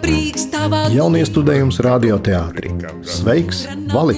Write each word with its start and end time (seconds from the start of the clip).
Brīkstava 0.00 0.84
Jauniestudējums 0.94 1.80
radioteātrī. 1.82 2.70
Sveiks, 3.02 3.64
Vali! 3.90 4.14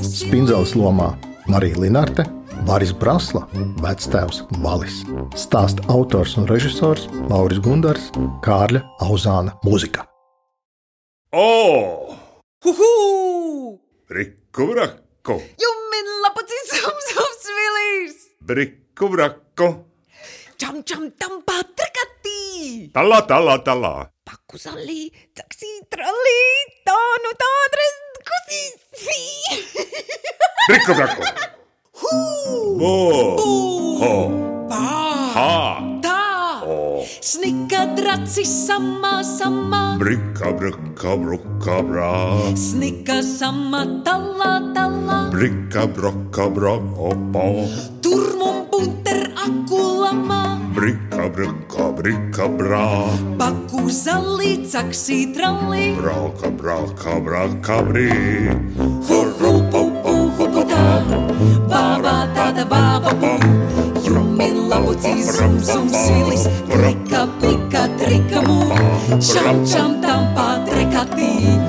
Spindzels 0.00 0.72
lomā 0.78 1.10
Marija 1.50 1.76
Linarte, 1.82 2.24
Varis 2.64 2.94
Brasla, 2.96 3.42
vectēvs 3.84 4.44
Valis. 4.64 5.02
Stāsta 5.36 5.84
autors 5.92 6.38
un 6.40 6.48
režisors 6.48 7.04
Lauris 7.28 7.60
Gundars, 7.60 8.08
Kārļa 8.46 8.80
Auzāna 9.04 9.52
mūzika. 9.66 10.06
O! 11.36 12.16
Huhu! 12.64 13.76
Briku, 14.08 14.72
braku, 14.72 15.36
Jumin 15.60 16.08
lapacīs 16.24 16.72
sums 16.80 17.12
sums 17.12 17.44
vilīs! 17.60 18.16
briku, 18.40 19.12
braku, 19.12 19.68
Čam 20.60 20.82
čam 20.84 21.08
tam 21.16 21.40
patrikatī! 21.40 22.19
Talā, 22.94 23.20
talā, 23.28 23.56
talā. 23.66 23.94
Paku 24.26 24.60
zalī, 24.60 25.10
taksī 25.34 25.70
tralī, 25.90 26.40
tā 26.86 26.98
nu 27.24 27.32
tā 27.40 27.50
adres 27.66 27.96
kusīs! 28.30 28.76
Briku, 30.68 30.94
braku. 30.94 31.22
Bo! 32.80 32.94
Ho! 34.00 34.12
Pā! 34.70 34.84
Ha! 35.34 35.54
Tā! 36.04 36.20
O! 36.64 36.76
Snika 37.20 37.82
draci 37.96 38.44
samā 38.48 39.20
samā! 39.26 39.98
Brika, 40.00 40.52
braka, 40.56 41.16
bruka, 41.20 41.76
bra. 41.84 42.12
Snika 42.56 43.20
samā 43.26 43.82
talā 44.06 44.52
talā! 44.76 45.18
Brika, 45.34 45.84
braka, 45.84 46.48
braka, 46.48 47.10
opa. 47.12 47.46
Turmum 48.04 48.64
bunter 48.72 49.28
akulamā! 49.36 50.42
Brika, 50.76 51.28
braka, 51.28 51.69
brika, 52.00 52.48
bra. 52.48 53.12
Paku 53.36 53.92
zalī, 53.92 54.64
taksī 54.64 55.36
tralī! 55.36 55.92
Braka, 56.00 56.48
braka, 56.48 57.20
braka, 57.20 57.76
brī. 57.84 58.08
Hurru, 59.04 59.52
pu, 59.68 59.82
pu, 60.00 60.14
hupu, 60.38 60.64
tā! 60.70 60.86
Bāba 61.68 62.16
tāda 62.36 62.64
bāba 62.72 63.12
bum! 63.20 63.44
Jumin 64.00 64.64
labucīs 64.72 65.28
zum 65.36 65.60
zum 65.60 65.88
silis! 65.92 66.48
Trika, 66.72 67.26
pika, 67.42 67.84
trika 68.00 68.44
mū! 68.48 68.60
Čam 69.20 69.64
čam 69.68 70.00
tam 70.00 70.32
patrekatī! 70.36 71.59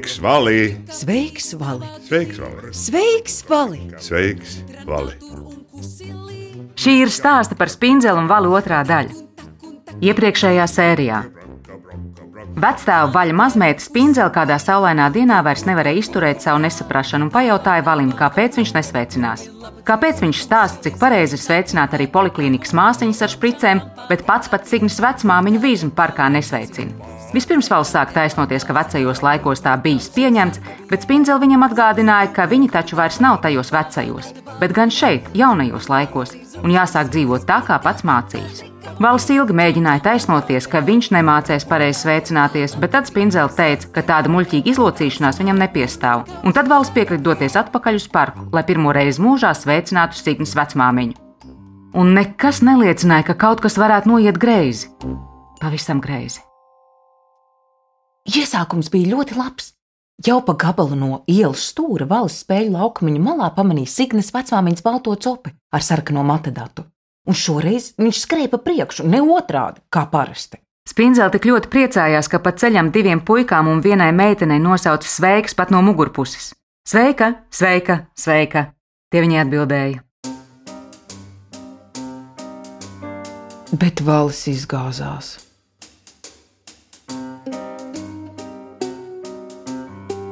Sveiks, 0.00 0.16
Valī! 0.22 0.76
Sveiks, 0.88 1.52
Vali! 1.60 1.86
Sveiks, 2.08 2.38
Valī! 2.40 2.70
Sveiks, 2.72 3.34
Vali! 3.44 3.80
Sveiks, 4.00 4.54
Valī! 4.88 5.12
Šī 6.72 6.94
ir 7.02 7.12
stāsta 7.12 7.52
par 7.52 7.68
spindzeli 7.68 8.16
un 8.16 8.30
valu 8.30 8.54
otrā 8.56 8.80
daļa. 8.88 9.12
Iepriekšējā 10.00 10.64
sērijā 10.72 11.18
Vectēva 12.58 13.06
vaļa 13.14 13.34
mazmeita 13.36 13.84
spindzeli 13.84 14.32
kādā 14.34 14.56
saulainā 14.58 15.06
dienā 15.14 15.38
vairs 15.46 15.62
nevarēja 15.68 16.00
izturēt 16.02 16.42
savu 16.42 16.58
nesaprašanu 16.64 17.28
un 17.28 17.30
pajautāja 17.32 17.84
valim, 17.86 18.10
kāpēc 18.16 18.58
viņš 18.58 18.72
nesveicinās. 18.74 19.44
Kāpēc 19.86 20.20
viņš 20.24 20.40
stāsta, 20.44 20.82
cik 20.86 20.98
pareizi 21.00 21.38
ir 21.38 21.42
sveicināt 21.44 21.94
arī 21.94 22.08
poliklīnikas 22.10 22.74
māsiņas 22.76 23.22
ar 23.22 23.32
špricēm, 23.36 23.84
bet 24.10 24.26
pats 24.26 24.50
pat 24.50 24.66
Signis 24.66 24.98
vecmāmiņu 25.02 25.62
vīzmu 25.62 25.94
parkā 25.94 26.26
nesveicina. 26.34 27.10
Vispirms 27.30 27.70
valsts 27.70 27.94
sāk 27.94 28.10
taisnoties, 28.16 28.66
ka 28.66 28.74
vecajos 28.74 29.22
laikos 29.22 29.62
tā 29.62 29.76
bijis 29.78 30.10
pieņemts, 30.16 30.60
bet 30.90 31.06
spindzeli 31.06 31.46
viņam 31.46 31.68
atgādināja, 31.68 32.32
ka 32.34 32.48
viņi 32.50 32.72
taču 32.74 32.98
vairs 32.98 33.20
nav 33.22 33.38
tajos 33.44 33.70
vecajos, 33.70 34.34
bet 34.58 34.74
gan 34.74 34.90
šeit, 34.90 35.30
jaunajos 35.38 35.86
laikos, 35.92 36.34
un 36.64 36.74
jāsāk 36.74 37.10
dzīvot 37.12 37.46
tā, 37.48 37.60
kā 37.66 37.78
pats 37.82 38.04
mācījis. 38.06 38.66
Valis 39.00 39.26
ilgi 39.32 39.54
mēģināja 39.56 40.02
taisnoties, 40.04 40.66
ka 40.68 40.82
viņš 40.84 41.10
nemācīs 41.14 41.66
pareizi 41.68 42.02
sveicināties, 42.02 42.74
bet 42.80 42.94
tad 42.94 43.08
Spindzele 43.08 43.52
teica, 43.56 43.88
ka 43.94 44.04
tāda 44.04 44.32
muļķīga 44.32 44.72
izlocīšanās 44.72 45.40
viņam 45.40 45.60
nepiestāv. 45.62 46.26
Un 46.44 46.56
tad 46.56 46.68
Valis 46.68 46.92
piekrita 46.92 47.24
doties 47.24 47.56
atpakaļ 47.60 48.00
uz 48.00 48.08
parku, 48.12 48.46
lai 48.52 48.64
pirmo 48.68 48.92
reizi 48.96 49.22
mūžā 49.24 49.52
sveicinātu 49.56 50.20
Signas 50.20 50.56
vecmāmiņu. 50.58 51.16
Un 52.00 52.14
nekas 52.16 52.60
neliecināja, 52.64 53.30
ka 53.30 53.38
kaut 53.40 53.64
kas 53.64 53.78
varētu 53.80 54.12
noiet 54.12 54.38
greizi. 54.40 54.90
Pavisam 55.60 56.00
greizi. 56.00 56.44
Iesākums 58.30 58.92
bija 58.92 59.16
ļoti 59.16 59.36
labs. 59.38 59.72
Jau 60.24 60.42
pa 60.44 60.52
gabalu 60.60 60.98
no 61.00 61.22
ielas 61.24 61.64
stūra 61.72 62.04
valsts 62.08 62.44
spēļu 62.44 62.76
laukuma 62.76 63.16
malā 63.24 63.48
pamanīja 63.56 63.94
Signas 63.94 64.28
vecmāmiņas 64.36 64.84
balto 64.84 65.16
copi 65.16 65.56
ar 65.72 65.82
sarkano 65.82 66.24
matadatu. 66.26 66.84
Un 67.28 67.36
šoreiz 67.36 67.92
viņš 68.00 68.24
skrēja 68.24 68.50
pa 68.52 68.58
priekšu, 68.64 69.06
ne 69.06 69.20
otrādi, 69.22 69.82
kā 69.92 70.06
parasti. 70.10 70.58
Spindzele 70.88 71.30
tik 71.30 71.46
ļoti 71.46 71.70
priecājās, 71.70 72.28
ka 72.30 72.40
pa 72.42 72.54
ceļam 72.56 72.90
diviem 72.90 73.20
puikām 73.22 73.68
un 73.70 73.82
vienai 73.84 74.10
meitenei 74.16 74.58
nosauca 74.58 75.06
sveiks 75.06 75.54
pat 75.54 75.70
no 75.70 75.82
mugurpuses. 75.86 76.54
Sveika, 76.88 77.34
sveika, 77.52 78.06
sveika! 78.18 78.72
Tie 79.10 79.20
viņai 79.22 79.44
atbildēja. 79.44 80.02
Bet 83.70 84.02
valis 84.02 84.42
izgāzās. 84.50 85.36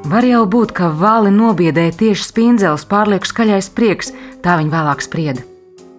Var 0.09 0.25
jau 0.25 0.45
būt, 0.49 0.73
ka 0.73 0.89
vāli 0.97 1.29
nobiedēja 1.35 1.93
tieši 2.01 2.25
spindzeles 2.25 2.87
pārlieku 2.89 3.29
skaļais 3.29 3.69
prieks, 3.77 4.15
tā 4.45 4.59
viņa 4.61 4.75
vēlāk 4.75 5.05
sprieda. 5.05 5.45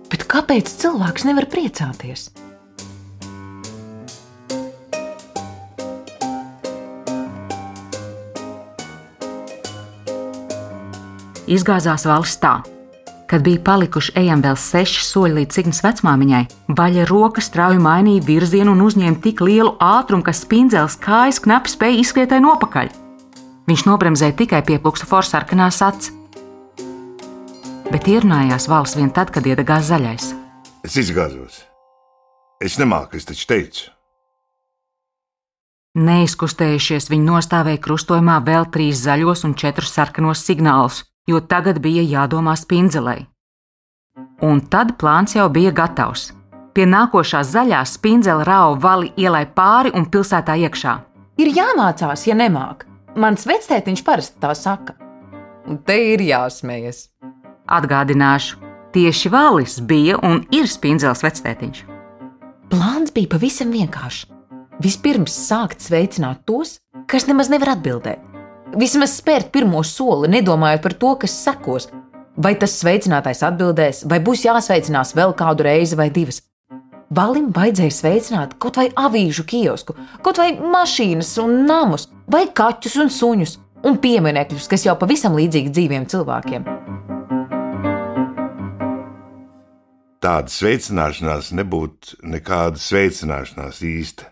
Bet 0.09 0.25
kāpēc 0.29 0.69
cilvēks 0.81 1.27
nevar 1.29 1.49
priecāties? 1.51 2.29
Izgāzās 11.49 12.05
valsts 12.05 12.37
tā. 12.43 12.59
Kad 13.29 13.43
bija 13.45 13.61
palikuši 13.61 14.13
ejam 14.17 14.41
vēl 14.41 14.55
seši 14.57 15.03
soļi 15.05 15.35
līdz 15.39 15.57
Signas 15.57 15.81
vecmāmiņai, 15.85 16.43
baļa 16.77 17.05
roka 17.09 17.41
strauji 17.45 17.81
mainīja 17.81 18.25
virzienu 18.25 18.73
un 18.73 18.81
uzņēma 18.85 19.21
tik 19.21 19.41
lielu 19.45 19.75
ātrumu, 19.81 20.25
ka 20.25 20.33
spindzeles 20.33 20.97
kājas 21.01 21.41
knapi 21.41 21.73
spēja 21.73 22.01
izskriet 22.01 22.33
nopakaļ. 22.41 22.89
Viņš 23.69 23.85
nobremzēja 23.85 24.37
tikai 24.37 24.63
pie 24.65 24.79
pluksta 24.81 25.09
forsarkanās 25.09 25.81
acis. 25.85 26.18
Bet 27.89 28.05
ierunājās 28.05 28.67
valsts 28.69 28.97
vien 28.99 29.09
tad, 29.09 29.31
kad 29.33 29.47
iedegās 29.49 29.87
zaļais. 29.89 30.27
Es 30.85 30.97
izgāzos. 31.01 31.63
Es 32.61 32.75
nemāku, 32.77 33.17
es 33.17 33.25
taču 33.25 33.47
teicu. 33.49 33.87
Neizkustējušies, 35.97 37.09
viņi 37.09 37.25
nostāvēja 37.25 37.81
krustojumā 37.81 38.37
vēl 38.45 38.67
trīs 38.69 39.01
zaļos 39.01 39.41
un 39.47 39.55
četrus 39.57 39.95
sarkanos 39.95 40.43
signālus, 40.45 41.01
jo 41.25 41.41
tagad 41.41 41.81
bija 41.81 42.05
jādomā 42.05 42.53
spindzelei. 42.61 43.25
Un 44.45 44.61
tad 44.69 44.93
plāns 45.01 45.33
jau 45.33 45.49
bija 45.49 45.73
gatavs. 45.73 46.29
Pie 46.77 46.85
nākošās 46.85 47.49
zaļās 47.55 47.97
spindzele 47.97 48.45
rāva 48.45 48.77
vali 48.79 49.09
ielai 49.17 49.47
pāri 49.49 49.89
un 49.97 50.05
pilsētā 50.13 50.59
iekšā. 50.61 50.93
Ir 51.41 51.49
jāmācās, 51.57 52.27
ja 52.29 52.37
nemāk. 52.37 52.85
Mans 53.17 53.49
vectētiņš 53.49 54.05
parasti 54.05 54.43
tā 54.45 54.53
saka. 54.53 54.93
Un 55.65 55.81
te 55.81 55.97
ir 56.13 56.21
jāsmējas. 56.21 57.07
Atgādināšu, 57.69 58.57
tieši 58.95 59.29
Valis 59.29 59.77
bija 59.85 60.17
un 60.25 60.41
ir 60.55 60.65
spindzeles 60.69 61.21
vectētiņš. 61.21 61.83
Plāns 62.69 63.13
bija 63.13 63.29
pavisam 63.35 63.69
vienkāršs. 63.73 64.25
Vispirms 64.81 65.35
sākt 65.35 65.83
sveicināt 65.83 66.45
tos, 66.47 66.77
kas 67.09 67.27
nemaz 67.27 67.49
nevar 67.51 67.75
atbildēt. 67.75 68.21
Vismaz 68.79 69.15
spērt 69.19 69.49
pirmo 69.53 69.81
soli, 69.83 70.29
nedomājot 70.31 70.83
par 70.83 70.95
to, 71.01 71.13
kas 71.23 71.35
sekos. 71.43 71.89
Vai 72.39 72.53
tas 72.55 72.77
sveicinātājs 72.79 73.41
atbildēs, 73.45 74.03
vai 74.09 74.21
būs 74.23 74.45
jāsveicinās 74.45 75.15
vēl 75.17 75.33
kādu 75.37 75.65
reizi 75.67 75.97
vai 75.99 76.07
divas. 76.13 76.41
Valim 77.09 77.49
vajadzēja 77.53 77.95
sveicināt 77.95 78.53
kaut 78.61 78.77
vai 78.77 78.87
avīžu 78.93 79.45
kiosku, 79.49 79.97
kaut 80.23 80.37
vai 80.37 80.51
mašīnas 80.61 81.33
un 81.41 81.63
namus, 81.69 82.07
vai 82.29 82.45
kaķus 82.53 82.99
un 83.01 83.09
suņus, 83.13 83.57
un 83.89 83.97
pieminekļus, 84.01 84.69
kas 84.69 84.85
jau 84.85 84.95
pavisam 85.01 85.37
līdzīgi 85.37 85.73
dzīviem 85.73 86.05
cilvēkiem. 86.13 86.69
Tāda 90.19 90.51
sveicināšanās 90.51 91.53
nebūtu 91.55 92.19
nekāda 92.27 92.79
sveicināšanās 92.81 93.79
īsta. 93.87 94.27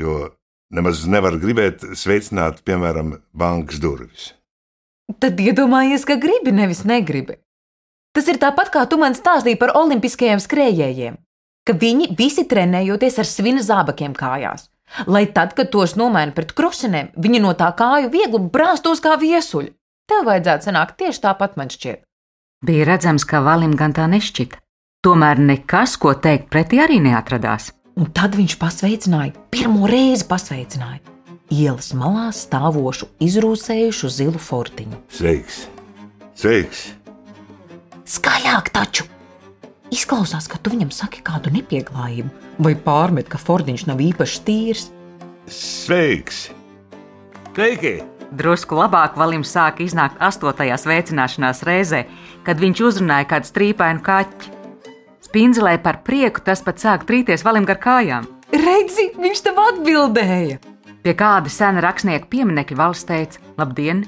Jo 0.00 0.32
nemaz 0.74 1.04
nevar 1.06 1.36
gribēt 1.40 1.84
sveicināt, 1.98 2.62
piemēram, 2.64 3.18
bankas 3.36 3.82
durvis. 3.82 4.32
Tad 5.20 5.40
iedomājies, 5.40 6.06
ka 6.08 6.16
gribi, 6.16 6.54
nevis 6.56 6.82
negribi. 6.88 7.36
Tas 8.16 8.30
ir 8.30 8.38
tāpat 8.40 8.70
kā 8.72 8.84
tu 8.88 8.96
man 8.96 9.16
stāstīji 9.16 9.58
par 9.60 9.74
olimpiskajiem 9.76 10.40
skrejējiem, 10.40 11.18
ka 11.68 11.76
viņi 11.76 12.14
visi 12.16 12.46
trenējoties 12.48 13.20
ar 13.20 13.28
svina 13.28 13.64
zābakiem 13.66 14.14
kājās. 14.16 14.70
Lai 15.10 15.24
tad, 15.36 15.54
kad 15.58 15.72
tos 15.74 15.96
nomaina 15.98 16.32
pret 16.36 16.52
krusenēm, 16.56 17.12
viņi 17.18 17.40
no 17.42 17.52
tā 17.58 17.70
kāju 17.76 18.12
viegli 18.12 18.40
brāztos 18.56 19.02
kā 19.04 19.16
viesuļi. 19.20 19.72
Tev 20.08 20.28
vajadzētu 20.28 20.68
sanākt 20.68 20.98
tieši 21.00 21.24
tāpat, 21.24 21.56
man 21.60 21.72
šķiet. 21.72 22.04
Bija 22.64 22.86
redzams, 22.88 23.24
ka 23.28 23.42
valim 23.44 23.74
gan 23.76 23.92
tā 23.96 24.06
nešķita. 24.08 24.63
Tomēr 25.04 25.40
nekas, 25.40 25.98
ko 26.00 26.14
teikt 26.16 26.48
pretī, 26.52 26.80
arī 26.80 27.00
neatradās. 27.04 27.72
Un 28.00 28.08
tad 28.16 28.34
viņš 28.38 28.54
pasveicināja, 28.58 29.34
pirmo 29.52 29.84
reizi 29.90 30.24
pasveicināja 30.26 31.02
ielas 31.52 31.92
malā 31.96 32.30
stāvošu, 32.34 33.08
izrūsējušu 33.22 34.10
zilu 34.10 34.40
fortiņu. 34.40 34.98
Sveiks! 35.12 35.64
Sveiks! 36.38 36.86
Skaļāk 38.08 38.72
taču! 38.74 39.06
Izklausās, 39.94 40.48
ka 40.50 40.58
tu 40.58 40.72
viņam 40.72 40.90
saki 40.94 41.22
kādu 41.24 41.52
nepieklājību, 41.54 42.32
vai 42.64 42.74
pārmet, 42.74 43.28
ka 43.30 43.38
fortiņš 43.38 43.86
nav 43.90 44.02
īpaši 44.02 44.42
tīrs. 44.48 44.88
Sveiks! 45.46 46.48
Sveiki! 47.54 48.00
Drusku 48.34 48.74
labāk 48.74 49.14
valim 49.20 49.44
sāka 49.46 49.84
iznākt 49.84 50.18
astotajā 50.18 50.74
sveicināšanās 50.80 51.62
reizē, 51.68 52.02
kad 52.42 52.58
viņš 52.58 52.82
uzrunāja 52.88 53.28
kādu 53.30 53.52
strīpainu 53.52 54.02
kaķi. 54.02 54.53
Spindzelē 55.34 55.80
par 55.82 55.96
prieku 56.06 56.44
tas 56.46 56.60
pat 56.62 56.78
sāk 56.78 57.08
trīties 57.08 57.42
valim 57.42 57.64
gar 57.66 57.80
kājām. 57.82 58.28
Redzi, 58.54 59.08
viņš 59.18 59.40
tev 59.42 59.56
atbildēja! 59.58 60.60
Pie 61.02 61.14
kāda 61.18 61.50
sena 61.50 61.82
rakstnieka 61.82 62.28
pieminiekļa 62.30 62.78
valsts 62.78 63.08
teica: 63.08 63.42
Labdien! 63.58 64.04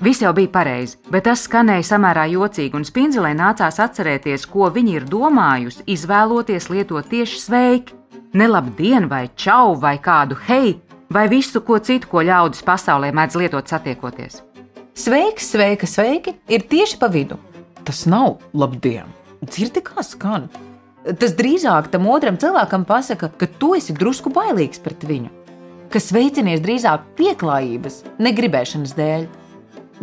Viss 0.00 0.24
jau 0.24 0.32
bija 0.32 0.48
pareizi, 0.54 0.96
bet 1.12 1.26
tas 1.28 1.44
skanēja 1.44 1.84
samērā 1.90 2.24
jocīgi, 2.32 2.72
un 2.72 2.88
spindzelē 2.88 3.34
nācās 3.36 3.82
atcerēties, 3.84 4.48
ko 4.48 4.70
viņi 4.72 4.96
ir 5.02 5.08
domājusi, 5.12 5.84
izvēloties 5.92 6.70
lietot 6.72 7.12
tieši 7.12 7.44
sveiki, 7.44 8.00
ne 8.32 8.48
labdien, 8.48 9.12
vai 9.12 9.26
čau, 9.36 9.76
vai 9.76 9.98
kādu 10.00 10.40
hei, 10.48 10.78
vai 11.12 11.28
visu 11.28 11.60
ko 11.60 11.82
citu, 11.84 12.08
ko 12.08 12.24
ļaudis 12.24 12.64
pasaulē 12.64 13.12
mēdz 13.12 13.42
lietot 13.44 13.68
satiekoties. 13.68 14.40
Sveiks, 14.96 15.52
sveika, 15.52 15.84
sveiki 15.84 16.38
ir 16.48 16.64
tieši 16.64 16.96
pa 16.96 17.12
vidu. 17.12 17.36
Tas 17.84 18.06
nav 18.08 18.38
labdien! 18.56 19.19
Dzirdi, 19.40 19.80
kā 19.84 20.04
skan! 20.04 20.48
Tas 21.00 21.32
drīzāk 21.32 21.88
tam 21.92 22.08
otram 22.12 22.36
cilvēkam 22.40 22.84
pasaka, 22.88 23.30
ka 23.32 23.48
tu 23.60 23.72
esi 23.78 23.94
drusku 23.96 24.32
bailīgs 24.34 24.82
pret 24.84 25.06
viņu, 25.08 25.30
ka 25.88 26.02
sveicinies 26.02 26.60
drīzāk 26.60 27.14
pieklājības, 27.16 28.02
negribēšanas 28.20 28.92
dēļ. 28.98 29.24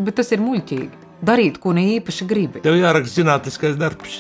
Bet 0.02 0.18
tas 0.18 0.34
ir 0.34 0.42
muļķīgi. 0.42 1.06
Darīt, 1.26 1.58
ko 1.62 1.74
ne 1.74 1.84
īpaši 1.98 2.26
gribi. 2.30 2.62
Tev 2.66 2.78
jāraksta 2.78 3.22
zinātniskais 3.22 3.78
darbs. 3.78 4.20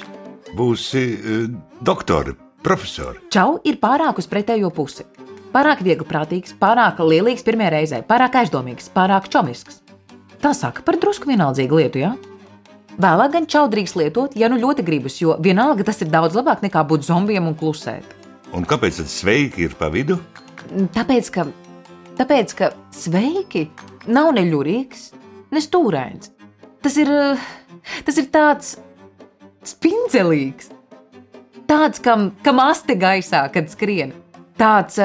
Būsi 0.57 1.03
uh, 1.17 1.49
doktori, 1.85 2.33
profesori. 2.65 3.21
Čau 3.33 3.59
ir 3.65 3.77
pārāk 3.81 4.21
uz 4.21 4.29
pretējo 4.29 4.71
pusi. 4.73 5.05
Pārāk 5.53 5.83
viegli 5.85 6.05
prātīgs, 6.05 6.53
pārāk 6.61 7.01
lielīgs 7.01 7.45
pirmajā 7.45 7.73
reizē, 7.73 8.01
pārāk 8.05 8.37
aizdomīgs, 8.41 8.89
pārāk 8.93 9.29
čomisks. 9.33 9.81
Tā 10.41 10.53
saka 10.53 10.85
par 10.85 10.97
drusku 11.01 11.29
vienaldzīgu 11.29 11.81
lietu, 11.81 12.01
jā? 12.05 12.13
Vēlāk 12.97 13.33
gan 13.35 13.45
čau 13.45 13.67
drīkst 13.69 13.97
lietot, 13.99 14.33
ja 14.33 14.47
nu 14.49 14.57
ļoti 14.57 14.81
gribas, 14.85 15.19
jo 15.21 15.35
vienalga 15.43 15.85
tas 15.85 15.99
ir 16.01 16.09
daudz 16.09 16.33
labāk 16.33 16.63
nekā 16.65 16.81
būt 16.89 17.05
zombijam 17.05 17.45
un 17.45 17.53
klusēt. 17.57 18.15
Un 18.57 18.65
kāpēc 18.65 18.97
tad 19.03 19.11
sveiki 19.11 19.67
ir 19.67 19.75
pa 19.77 19.91
vidu? 19.93 20.17
Tāpēc, 20.95 21.29
ka, 21.35 21.45
tāpēc, 22.17 22.55
ka 22.57 22.71
sveiki 22.95 23.67
nav 24.09 24.31
ne 24.33 24.47
ļurīgs, 24.49 25.11
ne 25.53 25.61
stūrains. 25.61 26.31
Tas 26.81 26.97
ir, 26.97 27.13
tas 28.07 28.17
ir 28.17 28.31
tāds 28.33 28.73
spindzelīgs, 29.67 30.71
tāds, 31.69 32.01
kam, 32.01 32.31
kam 32.41 32.65
asti 32.65 32.97
gaisā, 32.97 33.45
kad 33.53 33.69
skrien. 33.69 34.15
Tāds, 34.57 34.97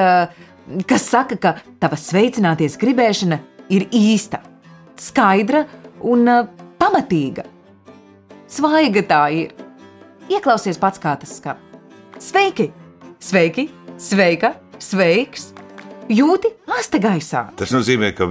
kas 0.89 1.09
saka, 1.13 1.37
ka 1.37 1.55
tava 1.77 1.99
sveicināties 1.99 2.81
gribēšana 2.81 3.37
ir 3.69 3.85
īsta, 3.93 4.41
skaidra 4.97 5.67
un 6.01 6.25
pamatīga. 6.81 7.52
Svaiga 8.53 9.01
tā 9.09 9.21
ir. 9.33 9.53
Ieklausies 10.29 10.77
pats, 10.77 10.99
kā 11.01 11.15
tas 11.17 11.31
skan. 11.39 11.57
Sveiki! 12.21 12.67
Sveiki! 13.17 13.65
Sveika! 13.97 14.53
Sveiks! 14.77 15.47
Jūti 16.11 16.51
asti 16.77 16.99
gaisā! 17.01 17.47
Tas 17.57 17.73
nozīmē, 17.73 18.11
ka 18.13 18.27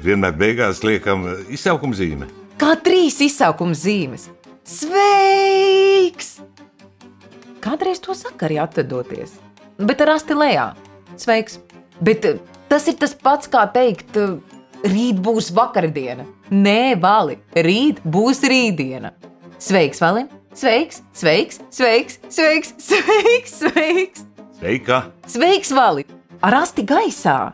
vienmēr 0.00 0.38
beigās 0.40 0.80
liekam 0.86 1.26
izsaukuma 1.52 1.98
zīme. 1.98 2.30
kā 2.56 2.72
trīs 2.80 3.20
izsaukuma 3.20 3.76
zīmes. 3.76 4.30
Sveiks! 4.64 6.38
Kādreiz 7.60 8.00
to 8.00 8.16
saka 8.16 8.48
arī 8.48 8.60
atvedoties, 8.62 9.36
bet 9.76 10.00
ar 10.00 10.16
asti 10.16 10.32
lejā. 10.38 10.70
Sveiks! 11.20 11.60
Bet 12.00 12.24
eh, 12.24 12.38
tas 12.70 12.88
ir 12.88 12.96
tas 12.96 13.12
pats, 13.12 13.50
kā 13.52 13.66
teikt, 13.74 14.16
eh, 14.16 14.38
rīt 14.86 15.20
būs 15.20 15.52
vakardiena. 15.52 16.24
Nē, 16.54 16.94
vali, 17.02 17.36
rīt 17.52 18.00
būs 18.06 18.46
rītdiena. 18.48 19.12
Sveiks, 19.58 20.00
vali! 20.00 20.22
Sveiks, 20.54 21.02
sveiks, 21.12 21.58
sveiks, 21.70 22.18
sveiks, 22.30 22.74
sveiks, 22.78 23.52
sveiks! 23.58 24.24
Sveika! 24.58 25.02
Sveiks, 25.26 25.72
vali! 25.74 26.04
Ar 26.42 26.54
asti 26.62 26.84
gaisā! 26.86 27.52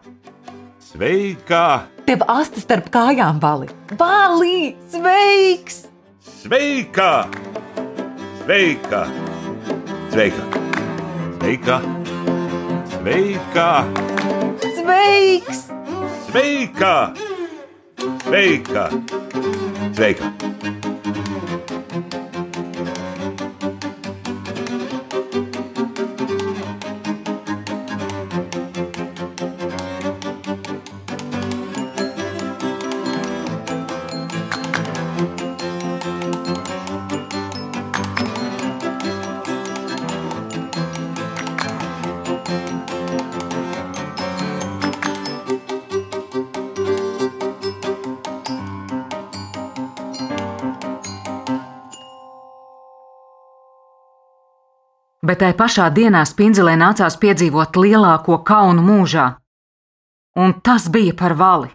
Sveika! 0.85 1.89
Tev 2.05 2.25
asti 2.29 2.61
starp 2.61 2.91
kājām, 2.93 3.41
vali! 3.41 3.71
Vali! 3.97 4.75
Sveiks! 4.93 5.87
Sveika! 6.45 7.25
Sveika! 8.45 9.05
Sveika! 10.13 10.45
Sveika! 11.41 11.81
Sveika! 13.01 13.69
Sveiks! 14.77 15.67
Sveika! 16.29 16.97
Sveika! 18.29 18.89
Sveika! 19.97 20.84
Bet 55.35 55.41
tai 55.43 55.55
pašā 55.59 55.89
dienā 55.91 56.21
spindzelē 56.31 56.77
nācās 56.79 57.17
piedzīvot 57.19 57.75
lielāko 57.75 58.37
kaunu 58.47 58.85
mūžā. 58.87 59.25
Un 60.39 60.53
tas 60.63 60.85
bija 60.95 61.11
par 61.19 61.33
vali. 61.35 61.73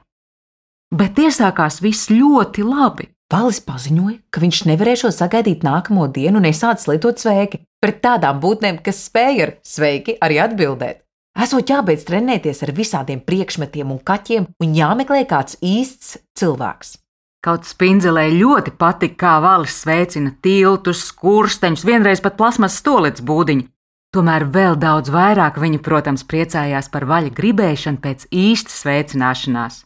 Bet 0.96 1.20
iesākās 1.20 1.82
viss 1.84 2.08
ļoti 2.08 2.64
labi. 2.64 3.10
Valis 3.28 3.60
paziņoja, 3.68 4.16
ka 4.32 4.40
viņš 4.40 4.62
nevarēšot 4.70 5.18
sagaidīt 5.18 5.68
nākamo 5.68 6.08
dienu 6.08 6.40
un 6.40 6.48
nesācis 6.48 6.88
lietot 6.88 7.20
sveiki 7.20 7.60
pret 7.84 8.00
tādām 8.06 8.40
būtnēm, 8.40 8.80
kas 8.80 9.04
spēja 9.10 9.50
ar 9.50 9.54
sveiki 9.68 10.16
arī 10.24 10.40
atbildēt. 10.46 11.04
Esot 11.44 11.76
jābeidz 11.76 12.08
trenēties 12.08 12.64
ar 12.64 12.72
visādiem 12.80 13.20
priekšmetiem 13.28 13.92
un 13.92 14.00
kaķiem 14.00 14.48
un 14.64 14.80
jāmeklē 14.80 15.26
kāds 15.28 15.60
īsts 15.60 16.16
cilvēks. 16.40 16.96
Kaut 17.40 17.64
spindzelē 17.64 18.26
ļoti 18.36 18.74
patika, 18.76 19.16
kā 19.16 19.34
valis 19.40 19.78
sveicina 19.80 20.34
tiltus, 20.44 21.06
skursteņus, 21.08 21.86
vienreiz 21.88 22.20
pat 22.20 22.36
plasmas 22.36 22.76
stolīts 22.82 23.24
būdiņu. 23.24 23.70
Tomēr 24.12 24.44
vēl 24.50 24.76
daudz 24.82 25.12
vairāk 25.14 25.60
viņa, 25.62 25.80
protams, 25.86 26.26
priecājās 26.28 26.90
par 26.92 27.06
vaļa 27.08 27.32
gribēšanu 27.38 28.02
pēc 28.04 28.26
īstas 28.34 28.82
sveicināšanās. 28.84 29.84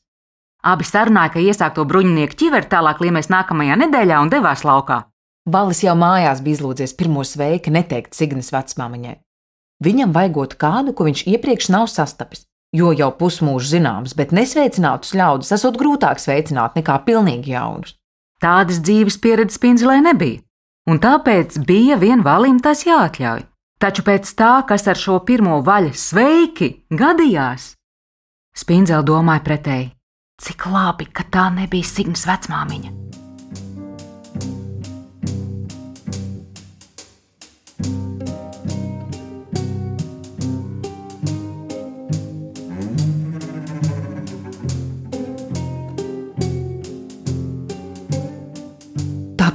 Abi 0.63 0.88
sarunāja, 0.88 1.33
ka 1.33 1.43
iesākto 1.43 1.83
bruņinieku 1.86 2.39
ķiveri 2.39 2.69
tālāk 2.72 3.03
liemēs 3.03 3.27
nākamajā 3.29 3.75
nedēļā 3.83 4.22
un 4.24 4.31
devās 4.31 4.63
laukā. 4.63 5.03
Valis 5.43 5.83
jau 5.83 5.93
mājās 6.00 6.39
bija 6.41 6.57
izlūdzies 6.57 6.95
pirmo 6.95 7.25
sveika 7.27 7.69
neteikt 7.75 8.15
Signas 8.15 8.53
vecmāmiņai. 8.55 9.17
Viņam 9.83 10.15
vajagot 10.15 10.55
kādu, 10.55 10.95
ko 10.95 11.05
viņš 11.10 11.25
iepriekš 11.36 11.67
nav 11.75 11.89
sastapis, 11.91 12.48
jo 12.74 12.92
jau 12.98 13.12
pusmūžs 13.20 13.75
zināms, 13.75 14.15
bet 14.18 14.34
nesveicinātus 14.36 15.13
ļaudis 15.18 15.53
esot 15.58 15.77
grūtāk 15.80 16.22
sveicināt 16.22 16.77
nekā 16.80 16.98
pilnīgi 17.06 17.53
jaunus. 17.53 17.96
Tādas 18.44 18.82
dzīves 18.84 19.20
pieredzes 19.24 19.60
spindzelē 19.60 20.01
nebija, 20.03 20.42
un 20.89 21.00
tāpēc 21.00 21.62
bija 21.68 22.00
vien 22.01 22.25
valim 22.25 22.60
tas 22.60 22.84
jāatļauj. 22.88 23.46
Taču 23.84 24.03
pēc 24.08 24.30
tā, 24.39 24.53
kas 24.68 24.88
ar 24.88 25.00
šo 25.00 25.18
pirmo 25.27 25.60
vaļu 25.63 25.92
sveiki 25.98 26.70
gadījās, 26.92 27.74
spindzele 28.56 29.03
domāja 29.08 29.44
pretēji. 29.44 29.92
Cik 30.44 30.70
labi, 30.72 31.08
ka 31.12 31.27
tā 31.32 31.50
nebija 31.53 31.88
Signas 31.88 32.25
vecmāmiņa. 32.27 33.12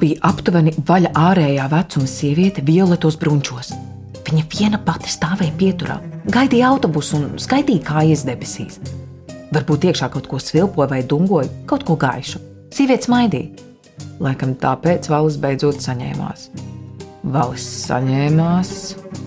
Bija 0.00 0.22
aptuveni 0.28 0.72
vaļa 0.88 1.12
ārējā 1.18 1.66
vecuma 1.72 2.08
sieviete 2.10 2.64
violetos 2.64 3.18
brunčos. 3.20 3.72
Viņa 4.28 4.44
viena 4.52 4.80
pati 4.84 5.10
stāvēja 5.10 5.54
pieturā, 5.56 5.98
gaidīja 6.28 6.68
autobusu 6.72 7.16
un 7.16 7.38
skaitīja 7.40 7.84
kājas 7.86 8.26
debesīs. 8.28 8.80
Varbūt 9.54 9.88
iekšā 9.88 10.10
kaut 10.12 10.28
ko 10.28 10.40
svilpoja 10.42 10.90
vai 10.90 11.00
dungoja, 11.08 11.48
kaut 11.68 11.86
ko 11.88 11.96
gaišu. 11.96 12.42
Sieviete 12.74 13.08
smaidīja. 13.08 13.64
Laikam 14.22 14.52
tāpēc 14.60 15.08
Valis 15.08 15.38
beidzot 15.40 15.80
saņēmās. 15.82 16.48
Valis 17.28 17.64
saņēmās, 17.86 18.74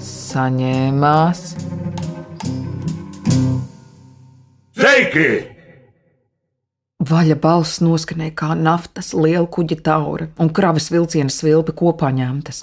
saņēmās. 0.06 1.48
Sveiki! 4.78 5.51
Vaļa 7.02 7.34
balss 7.42 7.80
noskanēja 7.82 8.34
kā 8.38 8.52
naftas 8.54 9.08
liela 9.18 9.48
kuģa 9.50 9.78
taura 9.82 10.28
un 10.38 10.52
kravas 10.54 10.92
vilciena 10.94 11.34
svilpi 11.34 11.74
kopā 11.74 12.12
ņemtas. 12.14 12.60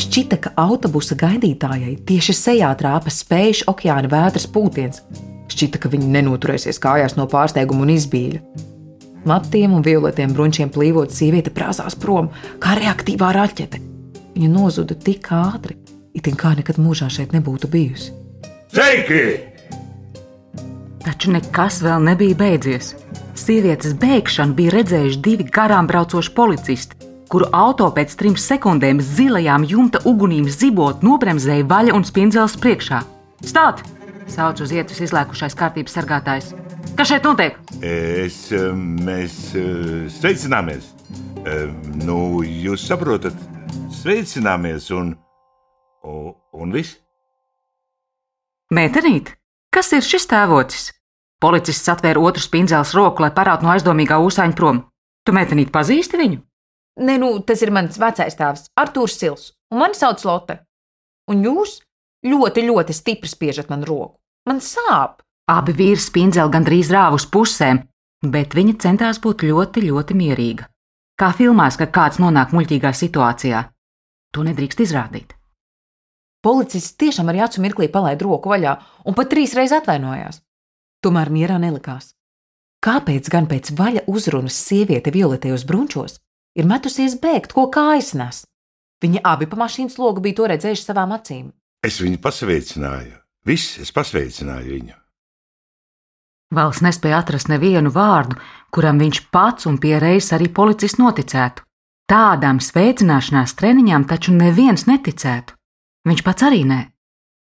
Šķita, 0.00 0.38
ka 0.40 0.52
autobusa 0.56 1.12
gaidītājai 1.20 1.98
tieši 2.08 2.34
sejā 2.38 2.70
trāpa 2.80 3.12
spējuši 3.12 3.66
okeāna 3.68 4.08
vētras 4.08 4.46
pūtiens. 4.48 5.02
Šķita, 5.52 5.80
ka 5.82 5.90
viņi 5.92 6.08
nenoturēsies 6.14 6.80
kājās 6.80 7.18
no 7.18 7.26
pārsteiguma 7.28 7.84
un 7.84 7.92
izbīļa. 7.92 8.40
Matiem 9.28 9.74
un 9.76 9.84
violetiem 9.84 10.32
brunčiem 10.32 10.70
plīvot, 10.72 11.12
sieviete 11.12 11.52
prāsās 11.52 11.98
prom, 12.00 12.30
kā 12.64 12.78
reaktīvā 12.80 13.34
raķete. 13.36 13.82
Viņa 14.38 14.48
nozuda 14.54 14.96
tik 14.96 15.28
ātri, 15.36 15.76
it 16.16 16.32
kā 16.32 16.54
nekad 16.56 16.80
mūžā 16.80 17.10
šeit 17.12 17.36
nebūtu 17.36 17.68
bijusi. 17.68 18.16
Sveiki! 18.72 19.55
Taču 21.06 21.30
nekas 21.30 21.80
vēl 21.86 22.02
nebija 22.02 22.34
beidzies. 22.38 22.94
Sievietes 23.38 23.94
bēgšanu 24.00 24.56
bija 24.58 24.74
redzējuši 24.74 25.20
divi 25.22 25.46
garām 25.54 25.86
braucoši 25.86 26.32
policisti, 26.34 26.98
kuru 27.30 27.46
auto 27.54 27.86
pēc 27.94 28.16
trim 28.18 28.34
sekundēm 28.34 28.98
zilajām 28.98 29.66
jumta 29.70 30.02
ugunīm 30.08 30.48
zibot 30.50 31.06
nobremzēja 31.06 31.68
vaļa 31.70 31.94
un 31.94 32.06
spindzels 32.08 32.58
priekšā. 32.58 33.04
Stāt! 33.46 33.84
sauc 34.30 34.60
uz 34.60 34.72
ietus 34.74 35.00
izlēkušais 35.06 35.54
kārtības 35.58 35.94
sargātājs. 35.96 36.50
Kas 36.98 37.10
šeit 37.10 37.26
notiek? 37.26 37.58
Es, 37.84 38.48
mēs 39.06 39.36
eh, 39.58 40.06
sveicināmies. 40.16 40.90
Nu, 42.02 42.42
jūs 42.42 42.88
saprotat, 42.88 43.36
sveicināmies 43.94 44.90
un, 44.96 45.12
un, 46.02 46.32
un 46.56 46.74
viss. 46.74 46.98
Mētenīt, 48.74 49.36
kas 49.70 49.92
ir 49.94 50.02
šis 50.02 50.26
tēvocis? 50.32 50.95
Policists 51.42 51.90
atvēra 51.92 52.20
otru 52.24 52.40
spindzels 52.40 52.94
roku, 52.96 53.22
lai 53.24 53.32
parātu 53.36 53.66
no 53.66 53.74
aizdomīgā 53.74 54.16
ūsāņa 54.24 54.56
prom. 54.56 54.84
Tu 55.26 55.34
mētenīt 55.36 55.72
pazīsti 55.74 56.20
viņu? 56.20 56.38
Nē, 57.04 57.18
nu, 57.20 57.34
tas 57.44 57.60
ir 57.60 57.72
mans 57.76 57.98
vecais 58.00 58.38
tēvs, 58.38 58.70
Arthurs 58.80 59.18
Sils, 59.20 59.50
un 59.72 59.82
mani 59.82 59.98
sauc 59.98 60.22
Lotte. 60.24 60.62
Un 61.28 61.42
jūs 61.44 61.80
ļoti, 62.24 62.64
ļoti 62.70 62.96
stipri 62.96 63.28
spiežat 63.28 63.68
man 63.68 63.84
roku. 63.84 64.16
Man 64.48 64.62
sāp! 64.64 65.20
Abi 65.50 65.74
vīri 65.76 66.00
spindzeli 66.00 66.50
gandrīz 66.54 66.88
rāva 66.94 67.18
uz 67.20 67.26
pusēm, 67.30 67.82
bet 68.24 68.56
viņa 68.56 68.78
centās 68.82 69.20
būt 69.22 69.44
ļoti, 69.46 69.84
ļoti 69.90 70.16
mierīga. 70.16 70.70
Kā 71.20 71.30
filmās, 71.36 71.76
kad 71.76 71.92
kāds 71.92 72.20
nonāk 72.22 72.54
muļķīgā 72.56 72.92
situācijā. 72.96 73.62
To 74.32 74.44
nedrīkst 74.46 74.82
izrādīt. 74.84 75.36
Policists 76.44 76.96
tiešām 77.00 77.28
arī 77.32 77.44
acu 77.44 77.62
mirklī 77.62 77.88
palaida 77.92 78.24
roku 78.24 78.50
vaļā 78.52 78.74
un 79.04 79.16
pat 79.18 79.30
trīs 79.32 79.54
reizes 79.56 79.80
atvainojās. 79.80 80.42
Tomēr 81.04 81.30
mierā 81.32 81.58
nelikās. 81.62 82.12
Kāpēc 82.84 83.28
gan 83.32 83.48
pēc 83.50 83.72
vaļa 83.76 84.04
uzrunas 84.06 84.56
sieviete 84.56 85.10
violetējos 85.10 85.64
brunčos 85.66 86.20
ir 86.56 86.68
metusies 86.68 87.16
bēgt, 87.20 87.52
ko 87.56 87.66
kājas 87.72 88.12
nes? 88.14 88.44
Viņi 89.02 89.22
abi 89.24 89.48
pa 89.50 89.58
mašīnas 89.60 89.98
logu 90.00 90.22
bija 90.24 90.38
to 90.40 90.46
redzējuši 90.52 90.86
savām 90.86 91.12
acīm. 91.16 91.50
Es 91.84 92.00
viņu 92.00 92.20
pasveicināju. 92.22 93.18
Viss, 93.46 93.76
es 93.82 93.92
pasveicināju 93.94 94.72
viņu. 94.72 94.96
Vals 96.54 96.80
nespēja 96.82 97.20
atrast 97.20 97.50
nevienu 97.50 97.90
vārdu, 97.90 98.38
kuram 98.70 99.00
viņš 99.02 99.20
pats 99.34 99.66
un 99.66 99.80
pierējis 99.82 100.32
arī 100.36 100.48
policists 100.54 101.00
noticētu. 101.02 101.62
Tādām 102.06 102.60
sveicināšanās 102.62 103.56
treniņām 103.58 104.06
taču 104.06 104.34
neviens 104.34 104.86
neticētu. 104.86 105.56
Viņš 106.06 106.22
pats 106.22 106.46
arī 106.46 106.62
nē. 106.62 106.80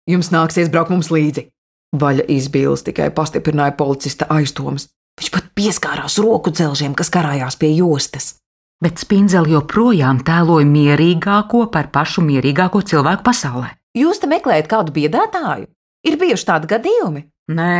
Jums 0.08 0.32
nāksies 0.32 0.70
braukt 0.73 0.92
mums 0.92 1.11
līdzi. 1.12 1.50
Vaļa 1.94 2.24
izbīlis 2.34 2.82
tikai 2.86 3.10
pastiprināja 3.14 3.76
policista 3.78 4.26
aizdomas. 4.34 4.88
Viņš 5.20 5.30
pat 5.30 5.52
pieskārās 5.54 6.18
roku 6.18 6.50
dzelžiem, 6.50 6.94
kas 6.98 7.12
karājās 7.14 7.56
pie 7.60 7.70
jostas. 7.76 8.34
Bet 8.82 8.98
spindzeli 8.98 9.54
joprojām 9.54 10.24
tēloja 10.26 10.66
mierīgāko 10.66 11.68
par 11.72 11.92
pašu 11.94 12.24
mierīgāko 12.26 12.82
cilvēku 12.82 13.22
pasaulē. 13.26 13.70
Jūs 13.94 14.20
te 14.20 14.28
meklējat 14.30 14.66
kādu 14.68 14.94
biedētāju? 14.96 15.70
Ir 16.04 16.18
bijuši 16.20 16.48
tādi 16.48 16.68
gadījumi. 16.74 17.22
Nē, 17.54 17.76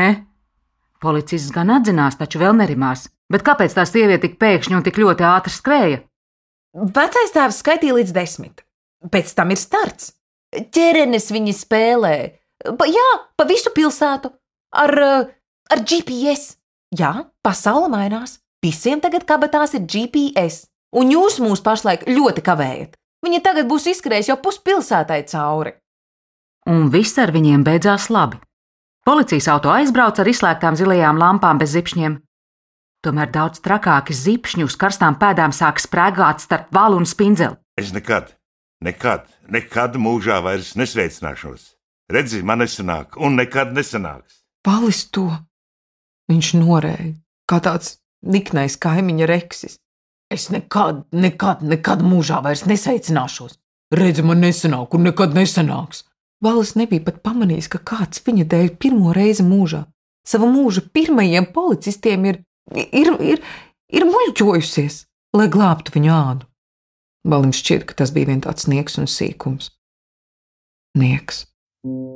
policists 1.03 1.53
gan 1.53 1.73
atzinās, 1.75 2.17
taču 2.21 2.41
vēl 2.41 2.55
nerimās. 2.61 3.09
Bet 3.33 3.43
kāpēc 3.45 3.75
tā 3.75 3.85
sieviete 3.89 4.29
tik 4.29 4.39
pēkšņi 4.41 4.79
un 4.79 4.85
tik 4.87 5.01
ļoti 5.01 5.27
ātri 5.27 5.53
skrēja? 5.53 6.03
Vecais 6.75 7.35
tēvs 7.35 7.61
skaitīja 7.63 7.99
līdz 7.99 8.15
desmit. 8.15 8.63
Pēc 9.11 9.33
tam 9.37 9.53
ir 9.55 9.61
starts. 9.61 10.13
Ķerenes 10.55 11.31
viņi 11.35 11.55
spēlē. 11.57 12.17
Pa, 12.65 12.89
jā, 12.89 13.09
pa 13.37 13.45
visu 13.49 13.73
pilsētu. 13.75 14.33
Ar, 14.75 14.93
eh, 14.99 15.27
ar 15.71 15.85
GPS. 15.85 16.57
Jā, 16.97 17.29
pasaule 17.45 17.91
mainās. 17.93 18.39
Visiem 18.65 19.01
tagad 19.01 19.27
kabatās 19.29 19.75
ir 19.75 19.85
GPS. 19.85 20.67
Un 20.95 21.11
jūs 21.11 21.41
mūs 21.43 21.61
pašlaik 21.61 22.07
ļoti 22.09 22.41
kavējat. 22.41 22.97
Viņi 23.25 23.43
tagad 23.43 23.69
būs 23.69 23.89
izskrējuši 23.93 24.31
jau 24.33 24.41
puspilsētai 24.41 25.25
cauri. 25.29 25.75
Un 26.71 26.89
viss 26.93 27.19
ar 27.19 27.33
viņiem 27.33 27.65
beidzās 27.65 28.09
labi. 28.09 28.39
Policijas 29.05 29.51
auto 29.53 29.69
aizbrauca 29.69 30.23
ar 30.23 30.31
izslēgtām 30.31 30.79
zilajām 30.81 31.19
lampām 31.21 31.59
bez 31.61 31.75
zipšņiem. 31.77 32.17
Tomēr 33.05 33.29
daudz 33.29 33.61
trakāki 33.61 34.17
zipšņi 34.17 34.65
uz 34.65 34.79
karstām 34.81 35.19
pēdām 35.21 35.53
sāk 35.53 35.83
sprāgāt 35.83 36.41
starp 36.41 36.71
valu 36.73 37.03
un 37.03 37.05
spindzeli. 37.05 37.59
Es 37.77 37.93
nekad, 37.93 38.33
nekad, 38.81 39.29
nekad 39.53 39.99
mūžā 40.01 40.41
vairs 40.45 40.73
nesveicināšos. 40.81 41.74
Redzi, 42.13 42.43
man 42.45 42.61
nesanāk, 42.61 43.17
un 43.17 43.39
nekad 43.39 43.73
nesanāks. 43.77 44.43
Palis 44.65 45.07
to. 45.13 45.31
Viņš 46.29 46.55
norēja, 46.57 47.15
kā 47.49 47.61
tāds 47.65 47.99
niknais 48.25 48.77
kaimiņa 48.81 49.29
reksis. 49.29 49.79
Es 50.33 50.49
nekad, 50.53 51.05
nekad, 51.13 51.63
nekad 51.65 52.03
mūžā 52.05 52.41
vairs 52.45 52.65
nesveicināšos. 52.69 53.59
Redzi, 53.95 54.25
man 54.25 54.41
nesanāk, 54.43 54.97
un 54.97 55.05
nekad 55.09 55.37
nesanāks. 55.37 56.05
Valis 56.45 56.75
nebija 56.77 57.05
pat 57.07 57.23
pamanījis, 57.25 57.71
ka 57.73 57.81
kāds 57.81 58.21
viņa 58.25 58.49
dēļ 58.53 58.73
pirmo 58.81 59.13
reizi 59.17 59.45
mūžā, 59.47 59.85
savu 60.27 60.49
mūža 60.53 60.83
pirmajiem 60.93 61.47
policistiem 61.55 62.27
ir, 62.29 62.41
ir, 62.75 63.13
ir, 63.21 63.45
ir 63.89 64.07
muļķojusies, 64.09 64.99
lai 65.37 65.49
glābtu 65.53 65.95
viņu 65.95 66.13
ādu. 66.13 66.49
Valim 67.25 67.55
šķiet, 67.57 67.87
ka 67.89 67.97
tas 68.03 68.13
bija 68.13 68.33
viens 68.33 68.45
tāds 68.45 68.69
nieks 68.69 68.99
un 69.01 69.09
sīkums. 69.09 69.71
Nieks. 71.01 71.47
Thank 71.85 71.97
you. 71.97 72.14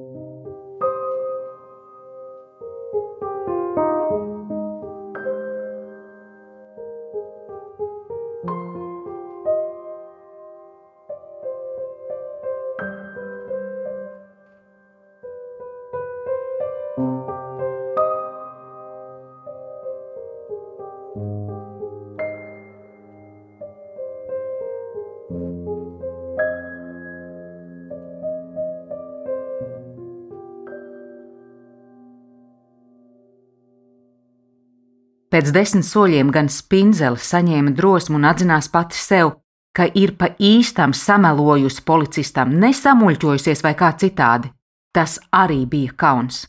Pēc 35.38 35.52
desmit 35.54 35.86
soļiem 35.86 36.32
gan 36.34 36.48
spindzele 36.50 37.20
saņēma 37.22 37.70
drosmu 37.78 38.16
un 38.18 38.24
atzinās 38.26 38.66
pati 38.74 38.98
sev, 38.98 39.28
ka 39.70 39.84
ir 39.94 40.16
pa 40.18 40.32
īstam 40.42 40.90
samelojusi 40.90 41.84
policistam, 41.86 42.56
nesamuļķojusies 42.58 43.62
vai 43.62 43.70
kā 43.78 43.92
citādi. 44.02 44.50
Tas 44.90 45.14
arī 45.30 45.60
bija 45.70 45.94
kauns. 45.94 46.40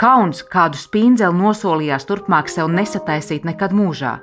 Kauns, 0.00 0.40
kādu 0.54 0.80
spindzeli 0.80 1.36
nosolījās 1.36 2.08
turpmāk 2.08 2.48
sev 2.48 2.72
nesataisīt 2.72 3.44
nekad 3.44 3.76
mūžā. 3.76 4.14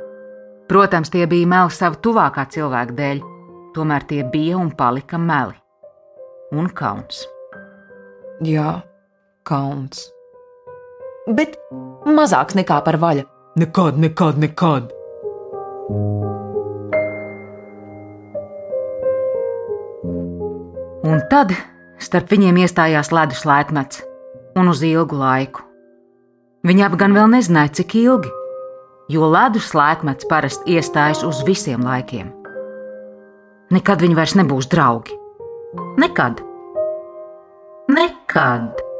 Protams, 0.65 1.13
tie 1.13 1.29
bija 1.29 1.53
meli 1.53 1.77
savu 1.77 2.01
tuvākā 2.01 2.49
cilvēka 2.49 2.97
dēļ, 3.03 3.21
tomēr 3.77 4.09
tie 4.09 4.23
bija 4.33 4.57
un 4.57 4.73
palika 4.73 5.21
meli. 5.21 5.53
Un 6.57 6.73
kauns. 6.73 7.21
Jā, 8.41 8.79
kauns. 9.45 10.07
Bet 11.29 11.61
mazāks 12.05 12.57
nekā 12.57 12.81
par 12.85 12.97
vaļu. 13.01 13.25
Nekad, 13.59 13.97
nekad, 13.99 14.37
nekad. 14.39 14.91
Un 21.11 21.19
tad 21.31 21.51
starp 22.01 22.31
viņiem 22.31 22.61
iestājās 22.63 23.11
ledus 23.13 23.43
laikmets, 23.45 24.01
un 24.55 24.71
uz 24.71 24.83
ilgu 24.85 25.17
laiku. 25.17 25.65
Viņi 26.67 26.85
abi 26.85 26.99
gan 27.01 27.15
vēl 27.17 27.31
nezināja, 27.33 27.73
cik 27.81 27.95
ilgi, 28.03 28.29
jo 29.09 29.27
ledus 29.29 29.71
laikmets 29.75 30.27
parasti 30.29 30.77
iestājas 30.77 31.25
uz 31.27 31.41
visiem 31.47 31.83
laikiem. 31.85 32.29
Nekad 33.71 34.03
viņi 34.03 34.17
vairs 34.17 34.37
nebūs 34.37 34.69
draugi. 34.71 35.15
Nekad. 35.99 36.41
Nekad. 37.91 38.90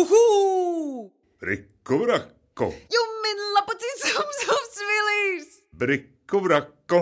Huhu! 0.00 1.12
Brikku 1.44 1.96
brakku, 2.00 2.66
Jummin 2.88 3.40
lapacī 3.52 3.90
sums 4.00 4.38
sums 4.46 4.78
vilīs! 4.88 5.48
brikku 5.76 6.40
brakku, 6.40 7.00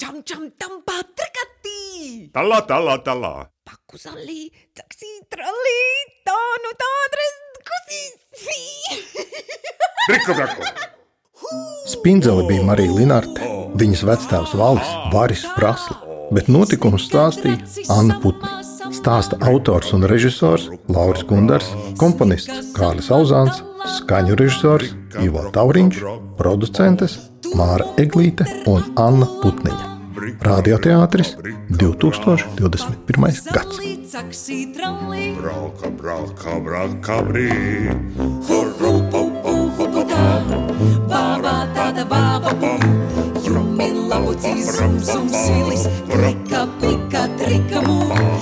Čam 0.00 0.22
čam 0.24 0.46
tam 0.56 0.78
patrakatī! 0.88 2.30
talā, 2.32 2.62
talā, 2.64 2.94
talā. 3.04 3.32
Paku 3.68 4.00
zalī, 4.00 4.48
taksī 4.72 5.10
tralī, 5.28 5.82
tā 6.24 6.38
nu 6.64 6.72
tā 6.80 6.88
adres 7.04 7.36
kusīs! 7.68 8.16
Brikku 10.08 10.32
brakku, 10.38 10.64
Spindzele 11.92 12.48
bija 12.48 12.64
Marija 12.70 12.96
Linarte, 12.96 13.52
viņas 13.76 14.06
vectēvs 14.08 14.56
Valis, 14.56 14.96
Varis 15.12 15.44
Prasla, 15.60 16.00
bet 16.32 16.48
notikumus 16.48 17.04
stāstīja 17.12 17.60
Anna 17.92 18.16
Putniņa. 18.24 18.67
Stāsta 18.94 19.36
autors 19.48 19.92
un 19.96 20.06
režisors 20.08 20.68
Lauris 20.88 21.24
Gundars, 21.28 21.68
komponists 22.00 22.72
Kārlis 22.76 23.10
Auzāns, 23.14 23.62
skaņu 23.98 24.38
režisors 24.40 24.94
Ivo 25.24 25.44
Tauriņš, 25.54 26.00
producentes 26.38 27.18
Māra 27.58 27.86
Eglīte 28.00 28.46
un 28.70 28.84
Anna 28.96 29.28
Putniņa. 29.42 29.84
Radioteātris 30.44 31.36
2021. 31.70 33.42
gads. 33.52 33.78
Braka, 35.38 36.60
braka, 36.64 37.22
brī. 37.28 37.48
hurru 38.48 38.94
pupu 39.12 39.54
huputā, 39.78 40.26
bābā 41.10 41.56
tāda 41.76 42.04
bāba 42.08 42.54
bum. 42.62 42.80
Jummin 43.44 44.08
lapucī 44.10 44.56
zum 44.64 44.98
zum 44.98 45.28
svilis, 45.28 45.86
klika 46.10 46.66
plika 46.80 47.28
trika 47.38 47.84
mū. 47.86 47.97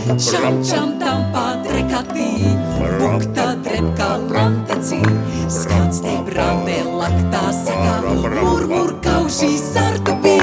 Čam 0.07 0.63
čam 0.63 1.03
tam 1.03 1.35
patrakatī, 1.35 2.55
bukta 3.03 3.59
drepkā 3.59 4.11
lantecī. 4.31 5.03
Skans 5.51 5.99
te 5.99 6.15
brandē 6.23 6.77
laktā 6.87 7.51
sakā, 7.51 7.97
murmur 8.15 8.95
kaušī 9.03 9.51
sardubī. 9.59 10.39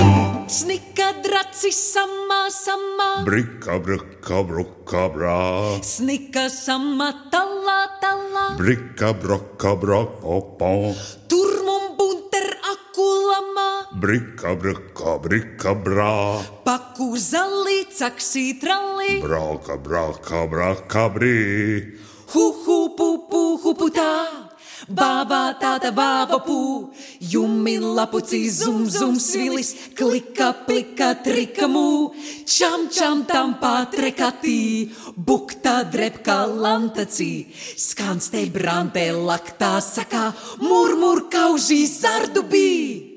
Snika 0.52 1.16
draci 1.24 1.72
samā 1.72 2.52
samā, 2.52 3.24
Brika, 3.24 3.80
braka, 3.80 4.44
braka, 4.44 5.08
brā. 5.16 5.40
snika 5.80 6.52
samā 6.52 7.32
talā 7.32 7.88
talā. 8.04 8.60
Brika, 8.60 9.16
braka, 9.16 9.80
pā. 10.60 10.76
Turmum 11.32 11.43
bunter 11.43 11.43
Brika, 13.94 14.56
braka, 14.56 15.20
brika, 15.22 15.76
brā. 15.78 16.42
paku 16.66 17.14
zalī, 17.14 17.86
caksī 17.94 18.58
tralī. 18.60 19.22
Braka, 19.22 19.78
braka, 19.78 20.48
braka, 20.50 21.10
brī. 21.14 21.94
Hu 22.34 22.46
hu 22.66 22.90
pu 22.98 23.30
pu 23.30 23.58
hu 23.62 23.74
pu 23.76 23.90
tā. 23.94 24.50
Bābā 24.90 25.56
tāda 25.62 25.94
bāba 25.96 26.42
pū, 26.44 26.92
jumin 27.22 27.84
lapucī 27.96 28.50
zum 28.50 28.90
zum 28.90 29.16
svilis, 29.16 29.94
klika 29.96 30.52
plika 30.66 31.14
trika 31.24 31.70
mū, 31.72 32.12
čam 32.44 32.90
čam 32.92 33.24
tam 33.24 33.56
patrekatī, 33.62 34.92
bukta 35.16 35.86
drepkā 35.88 36.50
lantacī, 36.50 37.48
skans 37.78 38.28
te 38.34 38.44
brantē 38.52 39.14
laktā 39.16 39.78
sakā, 39.80 40.34
murmur 40.60 41.30
kaužī 41.32 41.86
zardubī. 41.88 43.13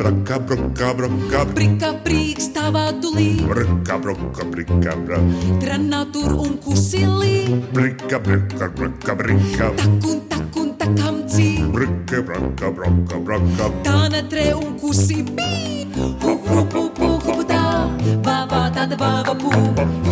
Braka, 0.00 0.38
braka, 0.38 0.94
braka, 0.94 1.40
brī. 1.44 1.54
Brika 1.54 1.90
brīks 2.04 2.50
tavā 2.54 2.90
dulī, 3.02 3.40
Brika, 3.44 3.98
braka, 3.98 4.44
brika, 4.44 4.94
brā. 5.06 5.18
tranā 5.60 6.04
tur 6.12 6.32
un 6.38 6.58
kusilī, 6.62 7.48
Brika, 7.72 8.18
brika, 8.18 8.68
braka, 8.68 9.14
brika. 9.14 9.70
takun 9.76 10.20
takun 10.28 10.68
takamcī. 10.78 11.48
Brika, 11.72 12.22
braka, 12.22 12.70
braka, 12.70 13.18
braka. 13.18 13.70
Tāna 13.82 14.22
tre 14.28 14.52
un 14.54 14.78
kusi 14.78 15.22
bī. 15.24 15.86
Hu 15.96 16.36
hu 16.46 16.64
pu 16.64 16.88
pu 16.94 17.08
hu 17.18 17.32
pu 17.34 17.42
tā. 17.44 17.90
Bābā 18.22 18.70
tāda 18.72 18.96
bāba 18.96 19.34
pū 19.34 20.09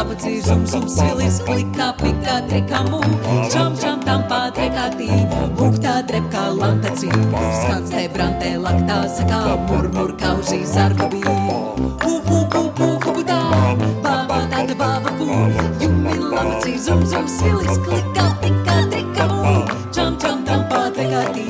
labadzīs, 0.00 0.46
zum, 0.48 0.62
zum, 0.66 0.86
silis, 0.88 1.40
klikā, 1.44 1.90
plikā, 2.00 2.36
trekā, 2.48 2.80
mum, 2.88 3.04
čam, 3.52 3.74
čam, 3.76 4.00
tampā, 4.06 4.38
trekā, 4.56 4.86
tī, 4.96 5.08
buktā, 5.58 5.98
trepkā, 6.08 6.44
lantacī, 6.56 7.10
skanstē, 7.60 8.06
brantē, 8.14 8.54
laktā, 8.64 9.02
sakā, 9.16 9.40
murmur, 9.68 10.14
kaužī, 10.22 10.62
zardabī, 10.64 11.20
hu, 11.26 11.60
hu, 12.00 12.16
hu, 12.30 12.64
hu, 12.80 12.88
hu, 13.04 13.14
butā, 13.18 13.40
bābā, 14.06 14.40
tāda, 14.54 14.78
bāba, 14.80 15.12
pū, 15.20 15.28
jumi, 15.84 16.16
labadzīs, 16.32 16.88
zum, 16.88 17.04
zum, 17.12 17.28
silis, 17.28 17.76
klikā, 17.84 18.28
plikā, 18.40 18.80
trekā, 18.94 19.28
mum, 19.36 19.64
čam, 19.92 20.16
čam, 20.22 20.44
tampā, 20.48 20.86
trekā, 20.96 21.26
tī, 21.36 21.44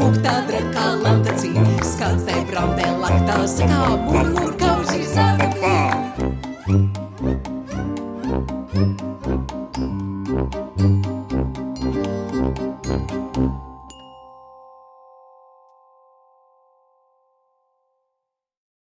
buktā, 0.00 0.40
trepkā, 0.48 0.88
lantacī, 1.04 1.52
skanstē, 1.92 2.44
brantē, 2.48 2.94
laktā, 3.04 3.42
sakā, 3.58 3.82
murmur, 4.08 4.39